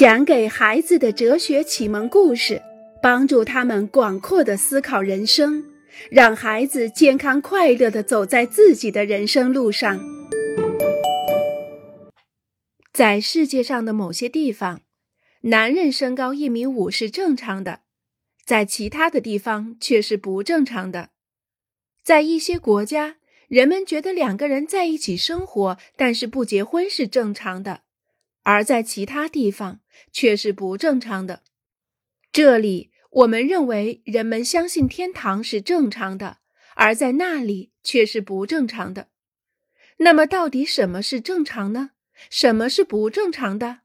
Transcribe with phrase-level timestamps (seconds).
[0.00, 2.62] 讲给孩子的哲学启蒙故事，
[3.02, 5.62] 帮助他们广阔的思考人生，
[6.10, 10.00] 让孩子健康快乐的走在自己的人生路上。
[12.94, 14.80] 在世界上的某些地方，
[15.42, 17.80] 男人身高一米五是正常的，
[18.46, 21.10] 在其他的地方却是不正常的。
[22.02, 23.16] 在一些国家，
[23.48, 27.82] 人们觉得两个人在一起生活，但是不结婚是正常的。
[28.42, 29.80] 而在其他地方
[30.12, 31.42] 却是不正常的。
[32.32, 36.38] 这里我们认为人们相信天堂是正常的，
[36.76, 39.08] 而在那里却是不正常的。
[39.98, 41.90] 那么，到底什么是正常呢？
[42.30, 43.80] 什么是不正常的？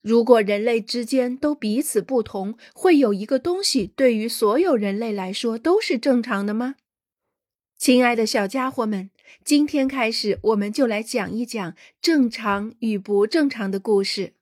[0.00, 6.76] 如果人类之间都彼此不同，会有一个东西对于所有人类来说都是正常的吗？
[7.76, 9.10] 亲爱的小家伙们。
[9.44, 14.34] 今天开始，我们就来讲一讲正常与不正常的故事。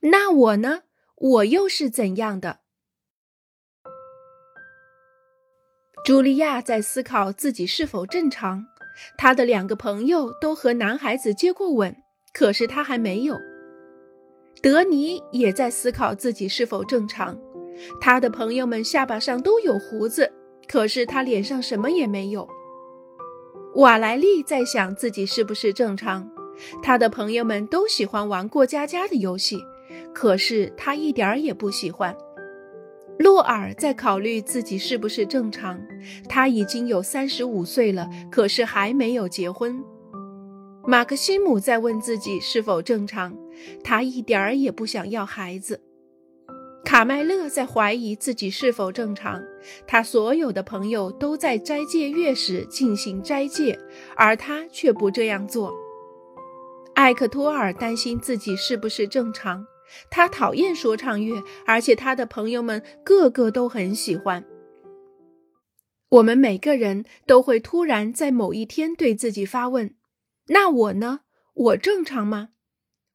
[0.00, 0.82] 那我呢？
[1.16, 2.60] 我又是怎样的？
[6.04, 8.66] 茱莉亚在思考自己是否正常。
[9.16, 11.96] 她的两个朋友都和男孩子接过吻，
[12.34, 13.38] 可是她还没有。
[14.60, 17.38] 德尼也在思考自己是否正常。
[18.00, 20.32] 他的朋友们下巴上都有胡子，
[20.68, 22.48] 可是他脸上什么也没有。
[23.76, 26.30] 瓦莱丽在想自己是不是正常。
[26.82, 29.58] 他的朋友们都喜欢玩过家家的游戏，
[30.12, 32.14] 可是他一点儿也不喜欢。
[33.18, 35.80] 洛尔在考虑自己是不是正常。
[36.28, 39.82] 他已经有三十五岁了，可是还没有结婚。
[40.84, 43.36] 马克西姆在问自己是否正常。
[43.82, 45.80] 他一点儿也不想要孩子。
[46.84, 49.42] 卡麦勒在怀疑自己是否正常，
[49.86, 53.78] 他所有的朋友都在斋戒月时进行斋戒，
[54.16, 55.72] 而他却不这样做。
[56.94, 59.64] 艾克托尔担心自己是不是正常，
[60.10, 64.44] 他讨厌说唱乐，而且他的朋友们个个都很喜欢。
[66.10, 69.94] 我们每个人都会突然在某一天对自己发问：
[70.48, 71.20] 那我呢？
[71.54, 72.50] 我正常吗？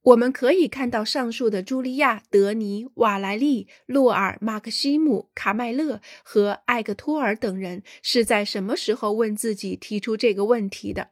[0.07, 11.09] 我们可以看到，上述的茱莉亚、德尼、瓦莱丽、洛尔、马克西姆、卡麦勒和艾克托尔等人是在什么时候问自己提出这个问题的？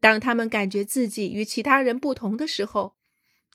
[0.00, 2.96] 当他们感觉自己与其他人不同的时候，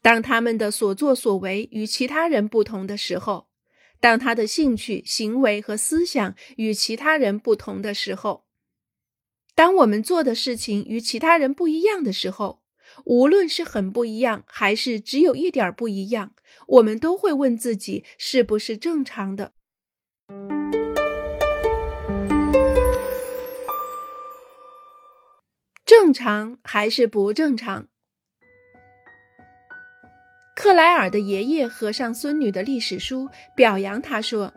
[0.02, 3.50] 当他们的所作所为与其他人不同的时候，
[4.00, 8.46] 当他的兴趣、行为和思想与其他人不同的时候，
[9.54, 12.63] 当我们做的事情与其他人不一样的时候。
[13.06, 16.34] 无论是很不一样，还是只有一点不一样，
[16.68, 19.54] 我们都会问自己是不是正常的。
[25.86, 27.88] 正常还是不正常？
[30.56, 34.54] 克莱尔的爷爷合上孙女的历史书，表扬他说：“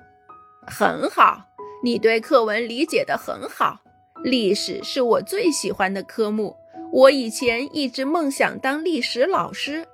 [0.68, 1.42] 很好，
[1.82, 3.80] 你对课文理解的很好。
[4.22, 6.56] 历史是我最喜欢的科目。”
[6.96, 9.86] 我以前一直梦想当历史老师。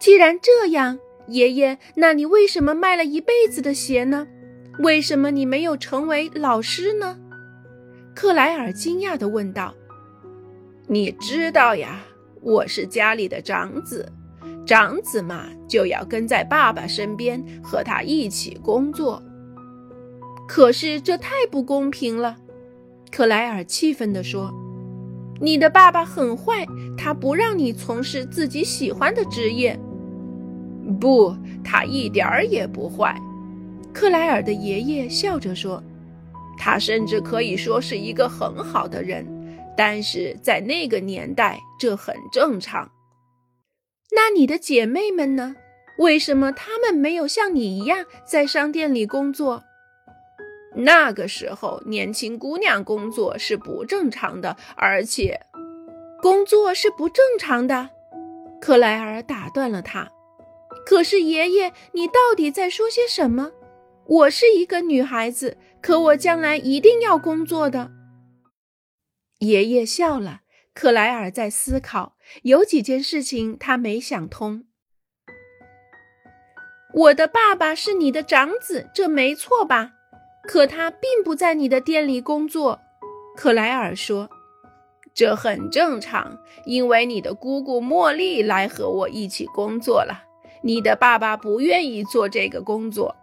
[0.00, 0.98] 既然这样，
[1.28, 4.26] 爷爷，那你为什么卖了一辈子的鞋呢？
[4.78, 7.18] 为什么你没有成为老师呢？
[8.14, 9.74] 克莱尔惊讶地问道。
[10.88, 12.02] “你知道呀，
[12.40, 14.10] 我是家里的长子，
[14.66, 19.22] 长子嘛就要跟在爸爸身边，和他一起工作。
[20.48, 22.38] 可是这太不公平了。”
[23.12, 24.50] 克莱尔气愤地说。
[25.42, 26.64] 你的爸爸很坏，
[26.96, 29.76] 他不让你从事自己喜欢的职业。
[31.00, 33.20] 不，他一点儿也不坏。
[33.92, 35.82] 克莱尔的爷爷笑着说
[36.56, 39.26] ：“他甚至可以说是一个很好的人，
[39.76, 42.88] 但是在那个年代，这很正常。
[44.14, 45.56] 那你的姐妹们呢？
[45.98, 49.64] 为什么她们没有像你一样在商店里工作？”
[50.74, 55.40] 那个时候，年轻姑娘工作是不正常的，而且，
[56.20, 57.90] 工作是不正常的。
[58.60, 60.10] 克莱尔打断了他。
[60.86, 63.52] 可是，爷爷，你到底在说些什么？
[64.06, 67.90] 我是一个女孩子，可我将来一定要工作的。
[69.40, 70.40] 爷爷笑了。
[70.74, 74.64] 克莱尔在思考，有几件事情他没想通。
[76.94, 79.92] 我的爸爸是你的长子，这没错吧？
[80.42, 82.80] 可他并不在你的店里工作，
[83.36, 84.28] 克莱尔说
[85.14, 90.24] ：“这很正常，因为你的姑姑茉莉来和我一起工作了。
[90.62, 93.16] 你的爸爸不愿意做这个工作。”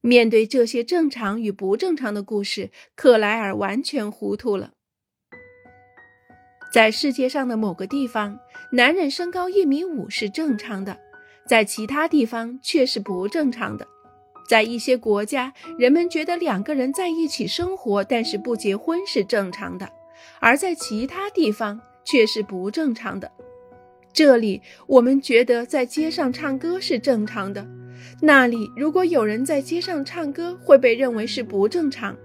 [0.00, 4.70] 面对这些正常与不正常的故事，克莱尔完全糊涂了。
[6.72, 8.38] 在世界上的某个地方，
[8.70, 10.96] 男人身高一米五是正常的，
[11.44, 13.88] 在其他地方却是不正常的。
[14.48, 19.88] 在一些国家，人们觉得两个人在一起生活，但是不结婚是正常的，
[20.40, 23.30] 而在其他地方却是不正常的。
[24.12, 27.66] 这里我们觉得在街上唱歌是正常的，
[28.22, 32.16] 那里如果有人在街上唱歌会被认为是不正常。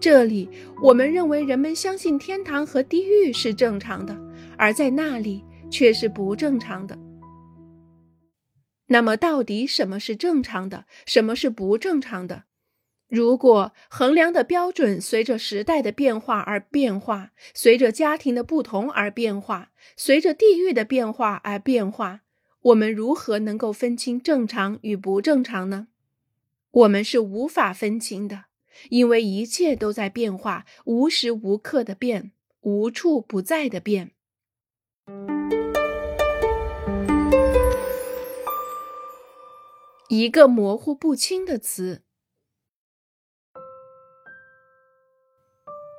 [0.00, 0.48] 这里
[0.82, 4.16] 我们认为人们相信天堂和地狱是正常的，
[4.56, 6.98] 而在那里却是不正常的。
[8.92, 12.44] 那么，到底什么是正常的，什么是不正常的？
[13.08, 22.20] 如果衡量的标准随着时代的变化而变化，随着家庭的不同而变化，随着地域的变化而变化，
[22.60, 25.88] 我们如何能够分清正常与不正常呢？
[26.72, 28.44] 我们是无法分清的，
[28.90, 34.10] 因为一切都在变化，无时无刻的变，无处不在的变。
[40.12, 42.02] 一个模糊不清的词。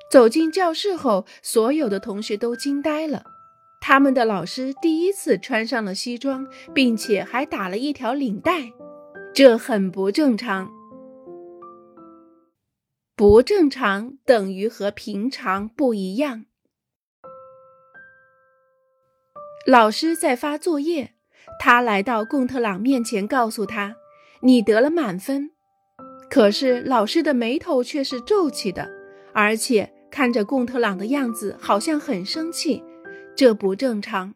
[0.08, 3.24] 走进教室后，所有的同学都惊呆了。
[3.80, 8.72] 他们的老师第一次穿上了西装，并且还打了一条领带，
[9.34, 10.70] 这很不正常。
[13.16, 16.44] 不正常等于和平常不一样。
[19.66, 21.14] 老师在发作业，
[21.58, 23.96] 他来到贡特朗面前，告诉他。
[24.46, 25.52] 你得了满分，
[26.28, 28.90] 可是老师的眉头却是皱起的，
[29.32, 32.84] 而且看着贡特朗的样子，好像很生气。
[33.34, 34.34] 这不正常。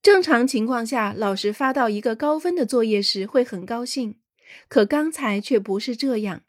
[0.00, 4.20] 正常情况下，老师发到一个高分的作业时会很高兴，
[4.68, 6.42] 可刚才却不是这样。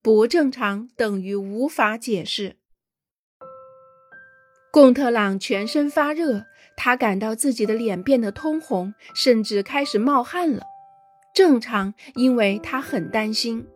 [0.00, 2.54] 不正常等于无法解释。
[4.70, 6.44] 贡特朗全身发热，
[6.76, 10.62] 他感到自己的脸变得通红，甚至开始冒汗了。
[11.34, 13.66] 正常，因为他很担心。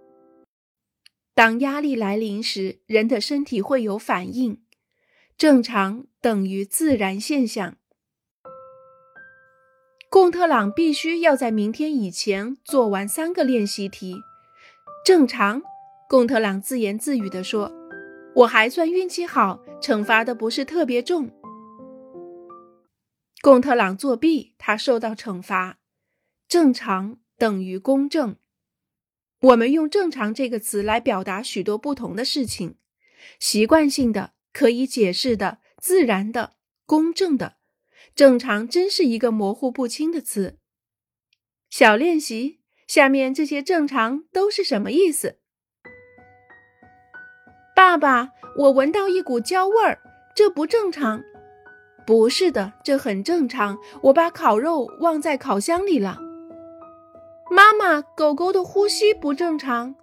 [1.34, 4.62] 当压力来临时，人的身体会有反应。
[5.36, 7.76] 正常等于自然现象。
[10.08, 14.18] 贡特朗必须要在明天以前做完三个练习题。
[15.04, 15.60] 正常，
[16.08, 17.72] 贡特朗自言自语地说
[18.36, 21.30] ：“我还算运气好，惩罚的不是特别重。”
[23.42, 25.78] 贡特朗作弊，他受到惩罚。
[26.46, 27.18] 正常。
[27.36, 28.36] 等于公正。
[29.40, 32.76] 我们用“正常”这个词来表达许多不同的事情：
[33.38, 36.54] 习惯性的、可以解释的、自然的、
[36.86, 37.56] 公正的。
[38.14, 40.58] 正常真是一个模糊不清的词。
[41.68, 45.40] 小练习：下面这些正常都是什么意思？
[47.74, 50.00] 爸爸，我闻到一股焦味儿，
[50.34, 51.22] 这不正常。
[52.06, 53.78] 不是的，这很正常。
[54.04, 56.20] 我把烤肉忘在烤箱里了。
[57.84, 59.94] 妈，狗狗的呼吸不正常。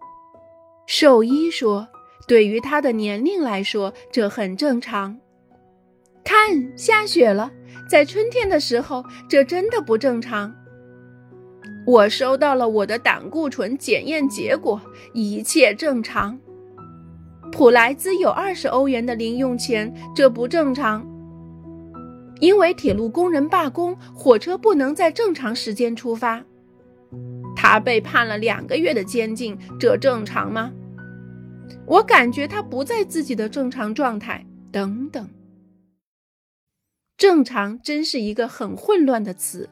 [0.86, 1.88] 兽医说，
[2.28, 5.18] 对于它的年龄来说，这很正常。
[6.24, 7.52] 看，下雪了，
[7.90, 10.54] 在春天的时候，这真的不正常。
[11.88, 14.80] 我收到了我的胆固醇检验结果，
[15.16, 16.38] 一切正常。
[17.52, 21.04] 普莱兹有二十欧元的零用钱，这不正常。
[22.40, 26.44] 因为铁路工人罢工，火车不能在正常时间出发。
[27.62, 30.74] 他被判了两个月的监禁，这正常吗？
[31.86, 34.44] 我感觉他不在自己的正常状态。
[34.72, 35.30] 等等，
[37.18, 39.70] 正常真是一个很混乱的词。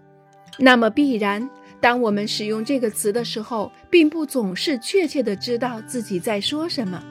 [0.59, 1.49] 那么必然，
[1.81, 7.03] 当我们使用这个词的时候，并不总是确切的知道自己在说什么。